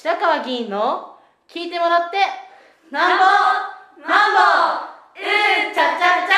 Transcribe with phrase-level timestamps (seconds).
[0.00, 1.16] 白川議員の
[1.52, 2.18] 聞いてもらって
[2.92, 3.24] なんぼ
[4.08, 4.38] なんぼ
[5.18, 6.34] うんちゃちゃち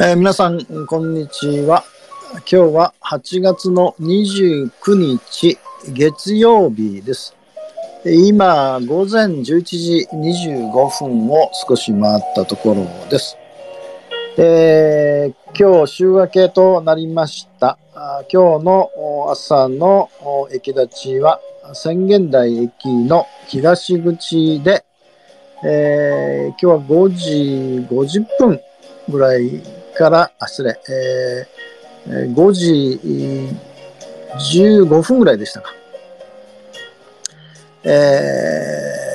[0.00, 1.84] ゃ、えー、皆さんこんにちは。
[2.32, 5.58] 今日は8月の29日
[5.92, 7.36] 月曜日です。
[8.06, 13.36] 今午前11時25分を少し回ったところです。
[14.38, 17.80] えー、今日週明けとなりました。
[18.32, 20.08] 今日の朝の
[20.52, 21.40] 駅立ちは
[21.74, 24.84] 宣言台駅の東口で、
[25.64, 28.60] えー、今日は5時50分
[29.08, 29.60] ぐらい
[29.96, 33.00] から、あ、失礼、えー、5時
[34.86, 35.74] 15分ぐらいでしたか。
[37.82, 39.08] えー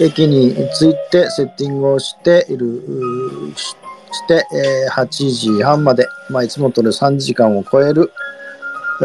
[0.00, 2.82] 駅についてセッティングをしている、
[4.12, 8.12] して、えー、8時半まで、まあ、いつもとる3時間を超える、
[9.02, 9.04] え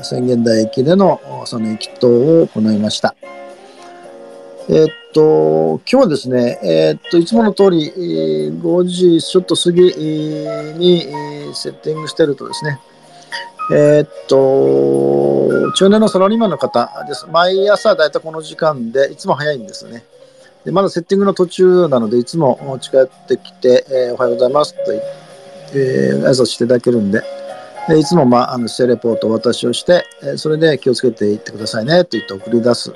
[0.00, 3.14] ー、宣言台駅でのその駅頭を行いました。
[4.70, 12.78] えー、っと、今日はですね、えー、っと、いつもの通り、5時ちょっと過ぎにえセッティングしてるとですね、
[13.70, 17.26] え、っと、中年のサラリーマンの方です。
[17.30, 20.04] 毎朝だいたいこの時間で、いつも早いんですね。
[20.64, 27.22] でまだセッティングの途中なので、いつも近寄ってきて、えー、おはようございますと、えー、挨拶していただけるんで、
[27.88, 32.92] でいつも、まあ、あの姿勢レポートを私をして、えそれで気をつけていってくださいねと言って送り出す。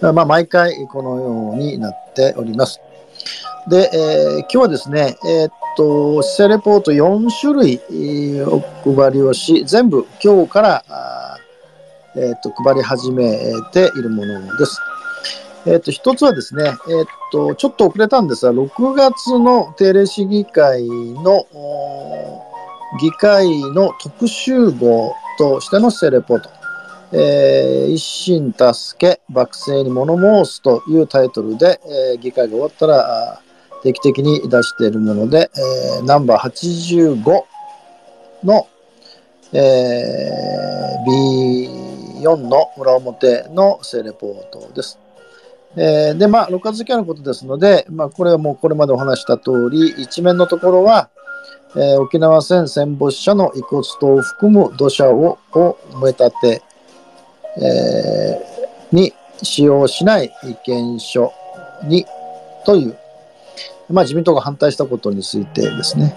[0.00, 2.80] まあ、毎回このようになっております。
[3.68, 7.80] で、えー、今日はですね、えー、っと、姿勢レポート4種類、
[8.44, 8.60] お
[8.94, 10.84] 配りをし、全部今日から、
[12.14, 13.38] えー、っと、配り始め
[13.72, 14.78] ているものです。
[15.70, 21.46] えっと、一つはですね、えっと、ちょっと遅れたんですが、6月の定例市議会の
[22.98, 26.50] 議会の特集号としての姿勢レポート。
[27.10, 33.40] えー、一心助け、幕政に物申すというタイトルで、えー、議会が終わったら、
[33.82, 35.50] 定期的に出しているもので、
[35.98, 37.44] えー、ナンバー85
[38.44, 38.66] の、
[39.52, 44.98] えー、B4 の裏表の性レポートです。
[45.78, 51.08] えー、で、まあ、6月付けのことですので、まあ、これはもうこれまでお話した通り、一面のところは、
[51.76, 56.62] えー、沖縄戦戦没者の遺骨等を含む土砂をを埋め立て、
[57.60, 59.12] えー、に
[59.42, 61.32] 使用しない意見書
[61.84, 62.04] に
[62.64, 62.98] という
[63.90, 66.14] まあ、自民党が反対したことについてですね、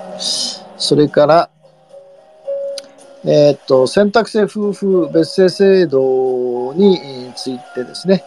[0.78, 1.50] それから、
[3.24, 8.26] えー、っと、選択制夫婦別姓制度についてですね、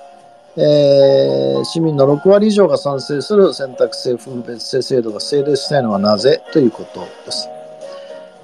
[0.57, 7.49] えー、市民の6割以上が賛成する選択制夫婦別姓制度が成立しないのはなぜということです。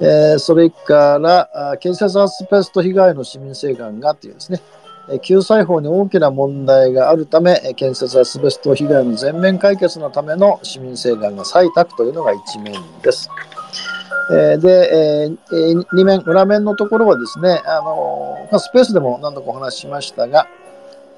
[0.00, 4.60] えー、それから、建設アスベスト被害の市民請願がというですね、
[5.22, 13.28] 救済法に大きな問題があるため、建設アスベスト被害の全面解決のための市民請願が採択というのが一面です。
[14.32, 20.47] えで、え、2面、裏面のところはですね、あのま、スペースでも何度かお話ししましたが、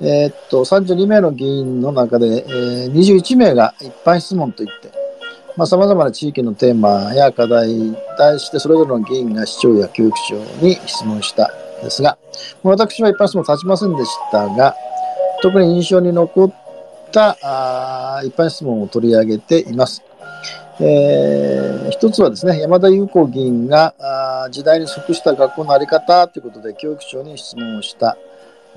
[0.05, 4.91] えー、っと32名の議員の中で、えー、21名が一般質問といって、
[5.65, 10.37] さまざ、まな地域のテーマや課題に対してそれぞれの議員が市長や教育長
[10.67, 11.47] に質問した
[11.81, 12.19] んですが、
[12.65, 14.75] 私は一般質問立ちませんでしたが、
[15.41, 16.55] 特に印象に残っ
[17.13, 20.03] たあ一般質問を取り上げています。
[20.81, 23.95] えー、一つはですね、山田裕子議員が
[24.51, 28.17] 時代に即した学校の在り方ということで教育長に質問をした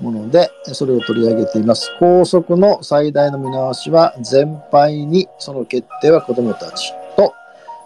[0.00, 1.90] もので、それを取り上げています。
[1.98, 7.34] 校則の最大の見直しは全廃に、その決定は子どもたちと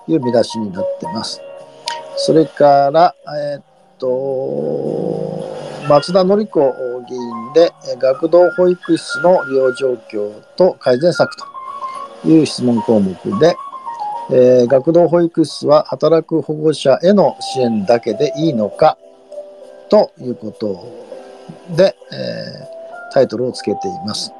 [0.09, 1.41] いう見出しになっています。
[2.17, 3.63] それから、えー、
[3.99, 5.31] と、
[5.89, 6.61] 松田紀子
[7.09, 11.35] 議員で、学童保育室の利用状況と改善策
[12.23, 13.57] という質問項目で、
[14.33, 18.97] えー、学童保育室は働く保護者への支援だけでいいのか
[19.89, 21.10] ということ
[21.77, 24.33] で、えー、タイトルをつけています。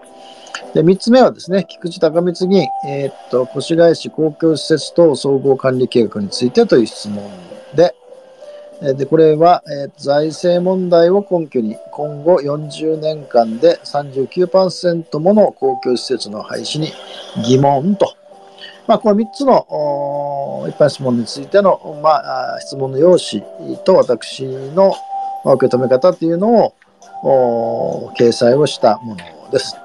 [0.75, 7.29] で3つ目はですね、菊池隆光議員、えー、っと越谷市公共施設等総合管理計画についてという質問
[7.75, 7.95] で、
[8.81, 16.91] でこれは、えー、財政問題を根拠に今後40年間で39%もの公共施設の廃止に
[17.47, 18.15] 疑問と、
[18.87, 23.43] まあ、この3つの一般質問についての、まあ、質問の用紙
[23.85, 24.95] と私の
[25.45, 26.75] 受け止め方というのを
[27.23, 29.77] 掲載をしたものです。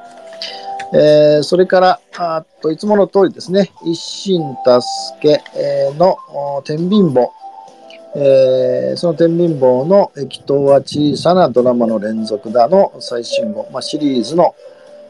[0.93, 5.41] えー、それからあといつもの通りですね、一心助け
[5.97, 6.17] の
[6.63, 7.31] 天秤簿
[8.17, 14.55] えーその天秤棒の液頭は小さなドラマの連続だの最新号、まあ、シリーズの、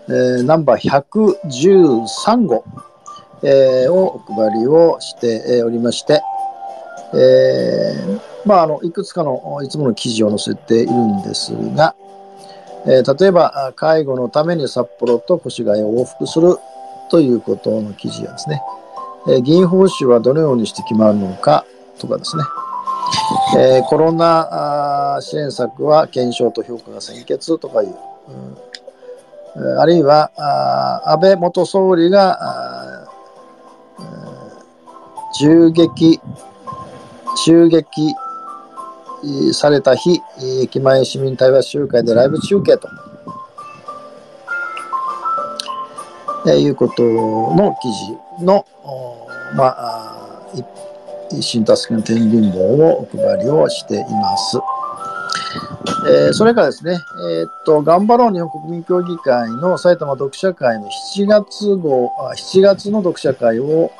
[0.07, 2.65] えーナンバー113号、
[3.43, 6.23] えーをお配りをしてえーおりまして、
[7.15, 11.95] えーまあ、あのいくつかのいつもの記事を載せているんですが、
[12.85, 16.57] えー例えば介護のために札幌と越谷を往復する
[17.09, 18.61] ということの記事やですね、
[19.27, 21.65] えー議員報酬はどのようにして決まるのか
[21.99, 22.43] とかですね、
[23.57, 28.57] えーコロナ支援策は検証と評価が先決とかいう、うん
[29.79, 30.31] あるいは
[31.13, 33.07] 安倍元総理が
[35.39, 36.19] 銃撃
[37.35, 38.15] 襲撃
[39.53, 40.21] された日、
[40.61, 42.87] 駅前市民対話集会でライブ中継と、
[46.47, 47.87] えーいうことの記
[48.39, 48.65] 事の、
[49.55, 50.51] まあ、
[51.41, 54.57] 新助けの天秤棒をお配りをしています。
[56.07, 63.91] えーそれからですね、えーっと、頑張ろう日本国民協議会の埼玉読者会の7月号、あ7月の読者会を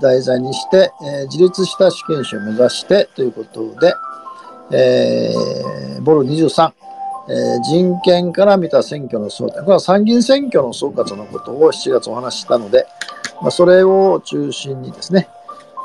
[0.00, 3.94] 題材にして、えー自立した主権者を目指してということで、
[4.72, 6.72] えーボル23、
[7.28, 9.60] えー人権から見た選挙の争点。
[9.62, 12.86] これは参議院選挙の総括のことを7月お話ししたので、
[13.42, 15.28] まあ、それを中心にですね、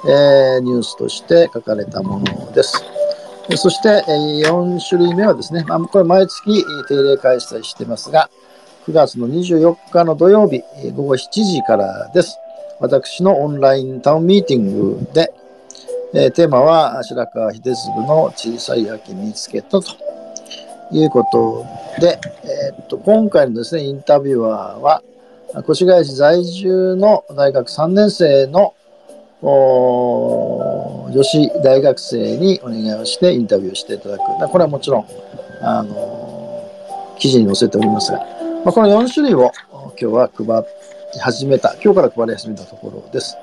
[0.08, 2.84] えーニュースとして書かれたものです。
[3.58, 8.30] そして、えー4種類目はですね、まあ、これ毎月定例開催してますが、
[8.88, 10.62] 9月の24日の土曜日、
[10.96, 12.38] 午後7時からです。
[12.80, 15.34] 私のオンラインタウンミーティングで、
[16.14, 19.84] えーテーマは白川秀次の小さい秋見つけたと
[20.92, 21.66] いうこと
[22.00, 25.02] で、えーっと今回のですね、インタビュアーは、
[25.58, 28.74] 越谷市在住の大学3年生の
[29.42, 34.22] 女子大学生にお願いをしてインタビューしていただく。
[34.50, 35.06] これはもちろん、
[35.62, 36.70] あの
[37.18, 38.20] 記事に載せておりますが、
[38.66, 40.85] まあ、この4種類を今日は配り
[41.20, 43.38] 始めた、今日から配り始めたところです。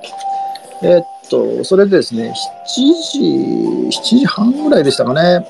[0.83, 2.33] えっと、それでですね、
[2.67, 5.47] 7時、7時半ぐらいでしたかね。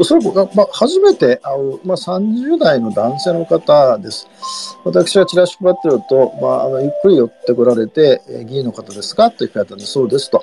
[0.00, 4.28] おそらく、まあ、初めて会う、まあ、30代の男性の方です。
[4.84, 9.30] 私はチラシ配ってると、まあ、あのゆっくり寄ってこられて、えー議員の方ですか？
[9.32, 10.42] と聞かれたんで、そうですと。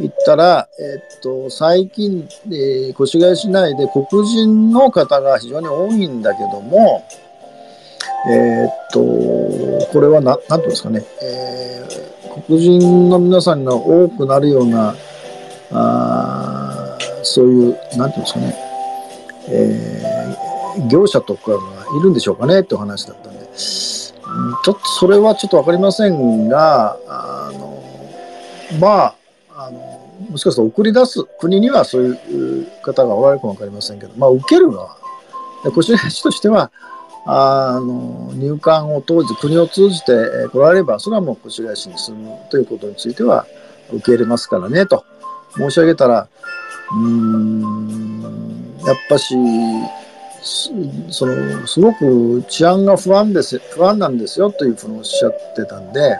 [0.00, 7.04] 言ったら、えっと、最近、えー越谷市内で黒人の方が非常に多いんだけども、
[8.30, 9.00] えーっと、
[9.92, 11.68] これはな、なんていうんですかね、えー
[12.46, 14.94] 黒人の皆さんが多くなるような、
[15.72, 18.56] あそういう、なんていうんですかね、
[19.48, 21.58] えー業者とかが
[21.98, 27.82] いるんでしょうかねってお話だったんで、ちょっとそれはちょっとわかりませんが、あの、
[28.78, 29.14] まあ、
[29.56, 34.96] あの、もしかすると送り出す国にはそういう方がおられるかもわかりませんけど、まあ、受ける側、
[35.64, 36.70] で越谷市としては、
[37.26, 40.12] あの入管を当時、国を通じて
[40.50, 43.46] 来られれば、それはもう越谷市に住むということについては
[43.92, 45.04] 受け入れますからねと
[45.56, 46.28] 申し上げたら、
[46.92, 49.34] うん、やっぱし、
[50.42, 50.70] す
[51.10, 56.16] そのすごく治安が不安です不安なんですよというふうにおっしゃってたんで、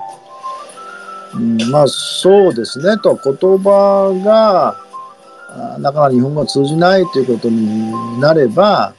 [1.34, 4.76] うん、まあそうですねと言葉が
[5.50, 8.94] あなかなか日本語が通じないということになれば、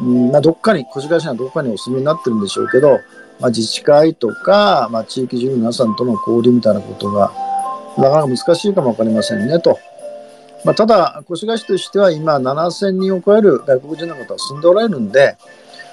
[0.00, 3.00] うんまあ、どっかに越谷市はどっかにお住みになってるんでしょうけど、
[3.40, 7.32] まあ、自治会とか、まあ、地域住民の皆さんとの交流みたいなことが
[7.96, 9.78] なかなか難しいかもわかりませんねと。
[10.64, 15.36] まあ、ただ、越谷市としては今7000人を超える外国人の方が住んでおられるんで、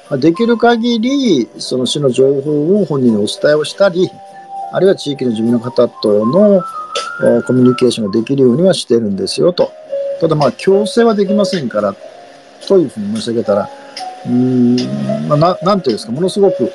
[0.09, 4.09] まあできる限りその市の情報を本人にお伝えをしたり、
[4.71, 6.63] あるいは地域の住民の方との
[7.43, 9.71] コミュニケーションができるようにはしてるんですよと。
[10.19, 11.95] ただまあ強制はできませんから
[12.67, 13.69] というふうに申し上げたら、
[14.27, 14.75] うん、
[15.27, 16.71] まあ、ななんていうんですか、ものすごく、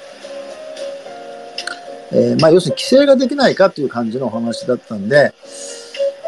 [2.12, 5.32] えーまあ、要するに規制ができないかという感じのお話だったんで、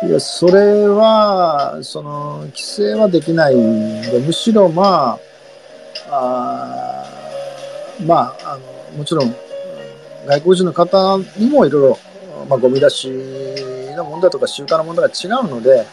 [0.04, 5.18] いや、それは、その、規制はできないんで、むしろま
[6.10, 7.04] あ、あ
[8.04, 8.58] まあ、あ
[8.92, 9.34] の、もちろん、
[10.26, 11.98] 外国人の方にもいろいろ、
[12.48, 13.08] まあ、ゴミ出し
[13.96, 15.86] の問題とか習慣の問題が違うので、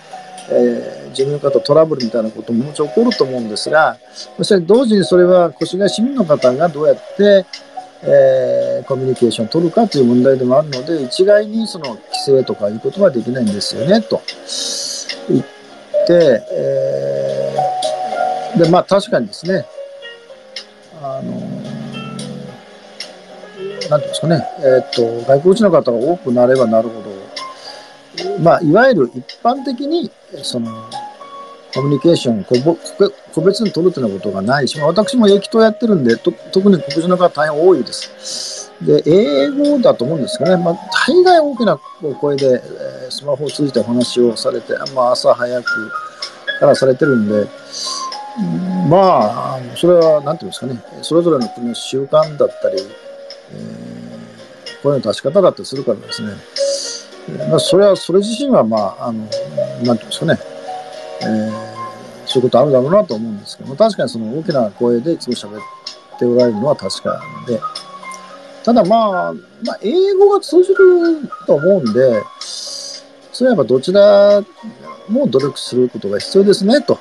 [0.52, 3.98] えー、自分の方トラブルみたいなことももちろん起こると思うんですが、
[4.38, 7.46] そして同時にそれは越谷市民の方がどうやって、
[8.04, 14.22] えーコミュニケーションを取るかという問題でもあるので、一概にその規制とかいうことはできないんですよね、と。
[15.30, 15.46] 言っ
[16.08, 19.66] て、えーで、まあ確かにですね、
[21.02, 21.32] あの
[23.90, 27.09] なんていうんですかね、えーと、外国人の方が多くなればなるほど、
[28.42, 30.12] まあ、いわゆる一般的に、
[30.44, 30.90] その、
[31.74, 32.80] コミュニケーションを個
[33.34, 38.72] 個別に取るというようなことがないし、私も駅頭やってるんで、と特に黒人の方大変多いです。
[38.82, 40.76] で、英語だと思うんですけどね、まあ、
[41.08, 41.78] 大概大きな
[42.20, 42.64] 声で、
[43.06, 45.92] えスマホを通じてお話をされて、まあ、朝早く
[46.60, 47.48] からされてるんで、
[48.90, 52.78] まあ、それは、なんていうんですかね、それぞれの国の習慣だったり、
[53.54, 54.10] えー
[54.82, 56.34] 声の出し方だったりするからですね、
[57.50, 60.40] まあ、それは、それ自身は、まあ、あの、なんていうんですかね、
[61.22, 61.80] えー
[62.30, 65.62] そういうことあるだろうなと思うんですけども、確かにその大きな声でいつも喋っ
[66.20, 67.60] ておられるのは確かなので、
[68.64, 69.34] ただまあ、
[69.66, 70.76] まあ、英語が通じる
[71.48, 74.44] と思うんで、それはやっぱどちら
[75.08, 77.00] も努力することが必要ですね、と。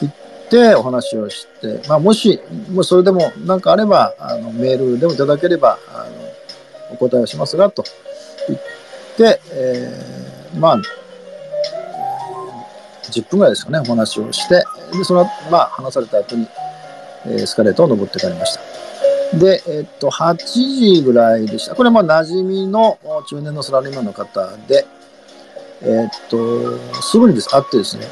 [0.00, 0.14] 言っ
[0.48, 2.40] てお話をして、まあ、もし、
[2.70, 7.84] もしそれでも何かあれば、あのメールでもいただければ、あのお答えをしますが、と
[8.48, 8.60] 言っ
[9.16, 10.80] て、えーまあ、
[13.10, 14.64] 10分ぐらいですかね、お話をして、
[14.96, 16.46] で、その、まあ、話された後に、
[17.26, 19.38] エスカレーターを登って帰りました。
[19.38, 21.74] で、えっと、8時ぐらいでした。
[21.74, 24.86] これまあ、馴染みの中年のサラリーマンの方で、
[25.82, 28.06] えっと、すぐにです、会ってですね、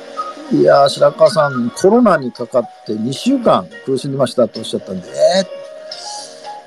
[0.52, 5.12] いや、白川さん、コロナにかかって2週間苦しんでましたとおっしゃったんで、え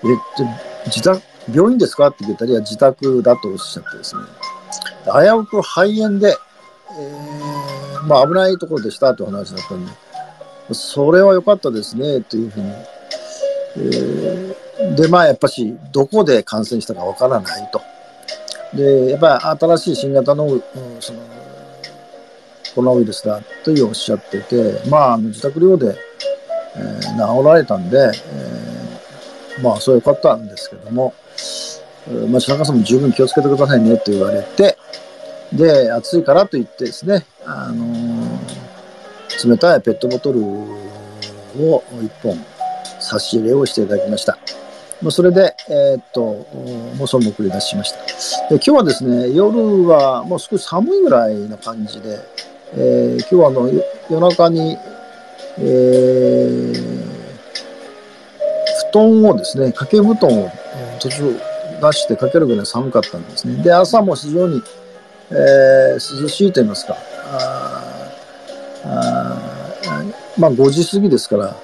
[0.06, 0.44] ー、えっと、
[0.88, 1.22] 自宅、
[1.54, 2.08] 病院ですか？
[2.08, 4.22] って聞いたら、いや、自宅だとおっしゃってですね、
[5.06, 6.36] 危うく肺炎で、
[6.98, 9.92] えーまあ、危ないところでしたという話だったんで、
[10.72, 12.72] それは良かったですね、というふうに。
[13.78, 14.56] えー
[14.96, 17.82] で、まあ、やっぱし、どこで感染したかわからないと。
[18.76, 20.62] で、やっぱり新しい新型の、うん
[21.00, 21.20] その、
[22.76, 25.98] コロナウイルスだというおっしゃってて、まあ、自宅療で、
[26.76, 31.14] えー治られたんで、えーまあ、それは良かったんですけども、
[32.08, 34.78] えーまあ、白川さんも十分気をつけてくださいねと言われて、
[35.54, 38.66] で、暑いからと言ってですね、あのー
[39.44, 42.38] 冷たいペットボトルを1本
[43.00, 44.38] 差し入れをしていただきました。
[45.02, 46.22] まあそれで、えーっと、
[46.98, 47.98] もうその送り出しました。
[48.50, 52.18] で今日はですね、夜はもう少し寒いぐらいな感じで、
[52.76, 53.70] えー今日はあの
[54.10, 54.78] 夜中に、
[55.60, 57.06] えー
[58.92, 60.50] 布団をですね、掛け布団を
[61.00, 61.38] 途中
[61.82, 63.62] 出してかけるぐらい寒かったんですね。
[63.64, 64.62] で、朝も非常に、
[65.32, 68.12] えー涼しいと言いますか、あ
[68.86, 69.36] あ
[70.38, 71.56] まあ5時過ぎですから、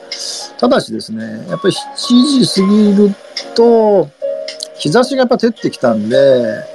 [0.57, 3.15] ただしですね、やっぱり7時過ぎる
[3.55, 4.09] と、
[4.75, 6.15] 日差しがやっぱ照ってきたんで、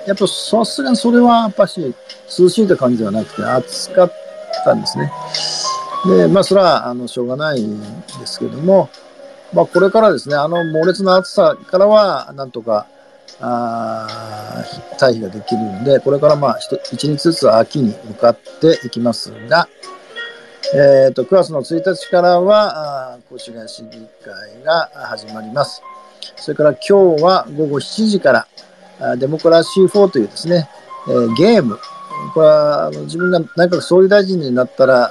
[0.06, 1.94] やっぱさすがにそれはやっぱし
[2.38, 4.12] 涼しいって感じではなくて暑かっ
[4.64, 5.10] たんですね。
[6.06, 8.90] で、まあそれはあのしょうがないんですけども、
[9.52, 12.86] まあこれからですね、あの猛烈な暑さからはなんとか、
[13.40, 14.64] あ
[14.98, 16.58] 退避ができるんで、これからまあ
[16.92, 19.68] 一日ずつ秋に向かっていきますが、
[20.74, 23.90] えー、と9月の1日からはあー高知県市議
[24.24, 25.82] 会が始まります。
[26.36, 28.46] それから今日は午後7時か
[28.98, 30.68] らデモクラシー4というですね、
[31.08, 31.78] えーゲーム、
[32.34, 35.10] これはあの自分が内閣総理大臣になったら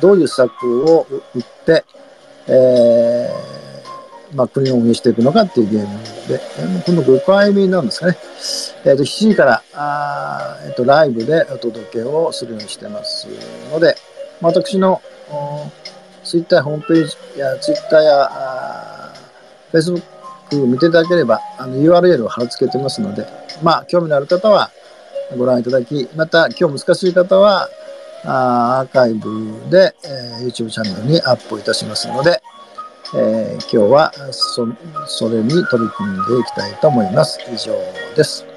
[0.00, 1.84] どういう策を打って、
[2.46, 3.63] えー
[4.34, 8.18] まあ、国を運営していくのかっていうゲームで、えーもう今度5回目なんですかね。
[8.84, 13.28] えー、と7時からあー、えー、とライブでお届けをするようにしてます
[13.70, 13.96] ので、
[14.40, 15.00] まあ私の
[16.24, 19.12] ツイッターホームページやツイッターや
[19.70, 20.02] フェイスブッ
[20.50, 23.26] ク見ていただければあの URL を貼り付けてますので、
[23.62, 24.70] まあ、興味のある方は
[25.36, 27.68] ご覧いただき、また今日難しい方は
[28.24, 32.42] あーアーカイブで、えー YouTube チャンネルにアップいたしますので、
[33.16, 34.66] えー今日はそ
[35.06, 37.38] それに取り組んでいきたいと思います。
[37.52, 37.74] 以上
[38.16, 38.46] です。